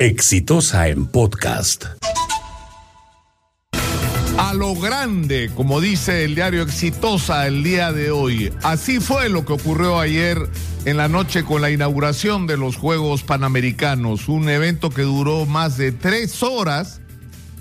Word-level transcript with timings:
Exitosa 0.00 0.88
en 0.88 1.04
podcast. 1.04 1.84
A 4.38 4.54
lo 4.54 4.74
grande, 4.74 5.50
como 5.54 5.78
dice 5.78 6.24
el 6.24 6.34
diario 6.34 6.62
Exitosa 6.62 7.46
el 7.46 7.62
día 7.62 7.92
de 7.92 8.10
hoy. 8.10 8.50
Así 8.62 8.98
fue 8.98 9.28
lo 9.28 9.44
que 9.44 9.52
ocurrió 9.52 10.00
ayer 10.00 10.38
en 10.86 10.96
la 10.96 11.08
noche 11.08 11.44
con 11.44 11.60
la 11.60 11.70
inauguración 11.70 12.46
de 12.46 12.56
los 12.56 12.76
Juegos 12.76 13.24
Panamericanos, 13.24 14.30
un 14.30 14.48
evento 14.48 14.88
que 14.88 15.02
duró 15.02 15.44
más 15.44 15.76
de 15.76 15.92
tres 15.92 16.42
horas 16.42 17.02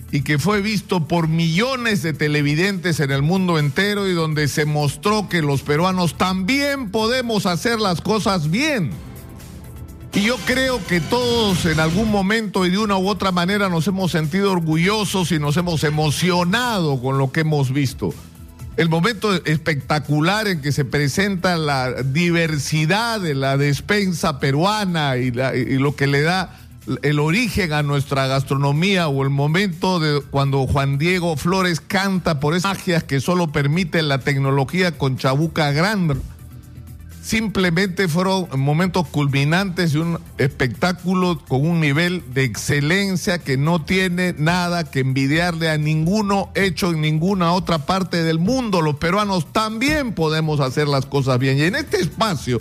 y 0.09 0.21
que 0.21 0.39
fue 0.39 0.61
visto 0.61 1.09
por 1.09 1.27
millones 1.27 2.03
de 2.03 2.13
televidentes 2.13 3.01
en 3.01 3.11
el 3.11 3.21
mundo 3.21 3.59
entero 3.59 4.07
y 4.07 4.13
donde 4.13 4.47
se 4.47 4.63
mostró 4.63 5.27
que 5.27 5.41
los 5.41 5.61
peruanos 5.61 6.17
también 6.17 6.89
podemos 6.89 7.45
hacer 7.45 7.81
las 7.81 7.99
cosas 7.99 8.49
bien. 8.49 9.08
Y 10.13 10.21
yo 10.21 10.37
creo 10.45 10.83
que 10.85 11.01
todos 11.01 11.65
en 11.65 11.79
algún 11.79 12.09
momento 12.09 12.65
y 12.65 12.71
de 12.71 12.79
una 12.79 12.97
u 12.97 13.07
otra 13.07 13.31
manera 13.31 13.69
nos 13.69 13.87
hemos 13.87 14.11
sentido 14.11 14.51
orgullosos 14.51 15.31
y 15.31 15.39
nos 15.39 15.55
hemos 15.57 15.83
emocionado 15.83 16.99
con 16.99 17.17
lo 17.19 17.31
que 17.31 17.41
hemos 17.41 17.71
visto. 17.71 18.13
El 18.75 18.89
momento 18.89 19.33
espectacular 19.45 20.47
en 20.47 20.61
que 20.61 20.71
se 20.71 20.83
presenta 20.83 21.57
la 21.57 22.01
diversidad 22.01 23.19
de 23.19 23.35
la 23.35 23.57
despensa 23.57 24.39
peruana 24.39 25.17
y, 25.17 25.27
y 25.27 25.77
lo 25.77 25.95
que 25.95 26.07
le 26.07 26.21
da 26.21 26.57
el 27.03 27.19
origen 27.19 27.71
a 27.73 27.83
nuestra 27.83 28.25
gastronomía 28.25 29.09
o 29.09 29.21
el 29.21 29.29
momento 29.29 29.99
de 29.99 30.21
cuando 30.21 30.65
Juan 30.65 30.97
Diego 30.97 31.35
Flores 31.37 31.81
canta 31.81 32.39
por 32.39 32.55
esas 32.55 32.77
magias 32.77 33.03
que 33.03 33.19
solo 33.19 33.51
permite 33.51 34.01
la 34.01 34.19
tecnología 34.19 34.97
con 34.97 35.17
Chabuca 35.17 35.71
Grande 35.71 36.15
simplemente 37.29 38.07
fueron 38.07 38.47
momentos 38.59 39.07
culminantes 39.07 39.93
de 39.93 39.99
un 39.99 40.19
espectáculo 40.39 41.39
con 41.47 41.63
un 41.63 41.79
nivel 41.79 42.23
de 42.33 42.43
excelencia 42.43 43.37
que 43.37 43.55
no 43.55 43.85
tiene 43.85 44.33
nada 44.35 44.89
que 44.89 45.01
envidiarle 45.01 45.69
a 45.69 45.77
ninguno 45.77 46.49
hecho 46.55 46.89
en 46.89 47.01
ninguna 47.01 47.53
otra 47.53 47.85
parte 47.85 48.23
del 48.23 48.39
mundo. 48.39 48.81
Los 48.81 48.95
peruanos 48.95 49.53
también 49.53 50.15
podemos 50.15 50.59
hacer 50.59 50.87
las 50.87 51.05
cosas 51.05 51.37
bien. 51.37 51.59
Y 51.59 51.65
en 51.65 51.75
este 51.75 51.97
espacio, 52.01 52.59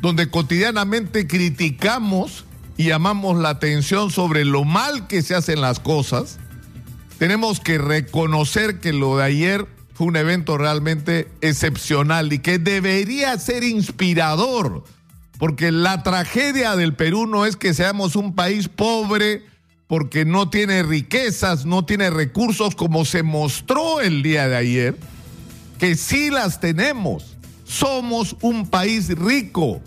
donde 0.00 0.30
cotidianamente 0.30 1.26
criticamos 1.26 2.44
y 2.76 2.84
llamamos 2.84 3.36
la 3.36 3.48
atención 3.48 4.12
sobre 4.12 4.44
lo 4.44 4.62
mal 4.62 5.08
que 5.08 5.20
se 5.22 5.34
hacen 5.34 5.60
las 5.60 5.80
cosas, 5.80 6.38
tenemos 7.18 7.58
que 7.58 7.78
reconocer 7.78 8.78
que 8.78 8.92
lo 8.92 9.16
de 9.16 9.24
ayer 9.24 9.75
fue 9.96 10.08
un 10.08 10.16
evento 10.16 10.58
realmente 10.58 11.26
excepcional 11.40 12.30
y 12.30 12.40
que 12.40 12.58
debería 12.58 13.38
ser 13.38 13.64
inspirador, 13.64 14.84
porque 15.38 15.72
la 15.72 16.02
tragedia 16.02 16.76
del 16.76 16.94
Perú 16.94 17.26
no 17.26 17.46
es 17.46 17.56
que 17.56 17.72
seamos 17.72 18.14
un 18.14 18.34
país 18.34 18.68
pobre 18.68 19.42
porque 19.86 20.26
no 20.26 20.50
tiene 20.50 20.82
riquezas, 20.82 21.64
no 21.64 21.86
tiene 21.86 22.10
recursos, 22.10 22.74
como 22.74 23.06
se 23.06 23.22
mostró 23.22 24.02
el 24.02 24.22
día 24.22 24.48
de 24.48 24.56
ayer, 24.56 24.98
que 25.78 25.96
sí 25.96 26.28
las 26.28 26.60
tenemos. 26.60 27.38
Somos 27.64 28.36
un 28.42 28.68
país 28.68 29.08
rico. 29.16 29.80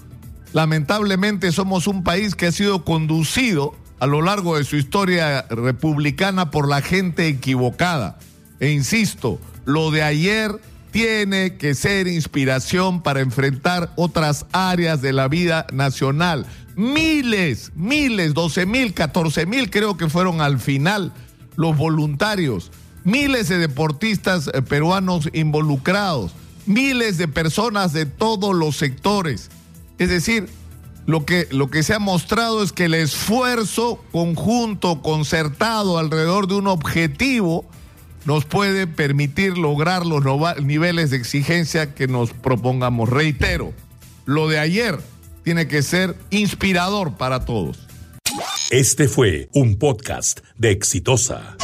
Lamentablemente 0.54 1.52
somos 1.52 1.86
un 1.86 2.04
país 2.04 2.34
que 2.34 2.48
ha 2.48 2.52
sido 2.52 2.84
conducido 2.84 3.76
a 4.00 4.08
lo 4.08 4.24
largo 4.24 4.58
de 4.58 4.64
su 4.64 4.76
historia 4.76 5.44
republicana 5.52 6.50
por 6.50 6.68
la 6.68 6.82
gente 6.82 7.28
equivocada. 7.28 8.18
E 8.60 8.72
insisto, 8.72 9.40
lo 9.66 9.92
de 9.92 10.04
ayer 10.04 10.60
tiene 10.92 11.58
que 11.58 11.76
ser 11.76 12.08
inspiración 12.08 13.02
para 13.02 13.22
enfrentar 13.22 13.92
otras 13.96 14.46
áreas 14.52 15.02
de 15.02 15.14
la 15.14 15.28
vida 15.28 15.68
nacional. 15.72 16.46
Miles, 16.76 17.72
miles, 17.76 18.34
12 18.34 18.66
mil, 18.66 18.94
14 18.94 19.46
mil 19.46 19.70
creo 19.70 19.98
que 19.98 20.10
fueron 20.10 20.42
al 20.42 20.60
final 20.60 21.12
los 21.56 21.78
voluntarios. 21.78 22.72
Miles 23.04 23.50
de 23.50 23.58
deportistas 23.60 24.50
eh, 24.54 24.62
peruanos 24.62 25.30
involucrados. 25.34 26.34
Miles 26.66 27.18
de 27.18 27.28
personas 27.28 27.94
de 27.94 28.06
todos 28.06 28.56
los 28.56 28.78
sectores. 28.78 29.50
Es 29.98 30.10
decir, 30.10 30.50
lo 31.06 31.26
que, 31.26 31.48
lo 31.52 31.70
que 31.70 31.84
se 31.84 31.94
ha 31.94 32.00
mostrado 32.00 32.62
es 32.64 32.72
que 32.72 32.86
el 32.86 32.94
esfuerzo 32.94 34.04
conjunto, 34.12 35.02
concertado 35.02 35.98
alrededor 35.98 36.48
de 36.48 36.56
un 36.56 36.68
objetivo, 36.68 37.66
nos 38.30 38.46
puede 38.46 38.86
permitir 38.86 39.58
lograr 39.58 40.06
los 40.06 40.24
niveles 40.62 41.10
de 41.10 41.18
exigencia 41.18 41.96
que 41.96 42.08
nos 42.08 42.30
propongamos. 42.30 43.10
Reitero, 43.10 43.74
lo 44.26 44.48
de 44.48 44.60
ayer 44.60 45.00
tiene 45.44 45.68
que 45.68 45.82
ser 45.82 46.16
inspirador 46.30 47.18
para 47.18 47.44
todos. 47.44 47.88
Este 48.70 49.08
fue 49.08 49.50
un 49.56 49.80
podcast 49.80 50.42
de 50.60 50.70
Exitosa. 50.70 51.58